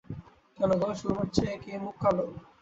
কেন 0.57 0.71
গা, 0.81 0.89
সুরমার 0.99 1.27
চেয়ে 1.35 1.55
কি 1.61 1.69
এ 1.75 1.77
মুখ 1.83 1.95
কালাে? 2.01 2.25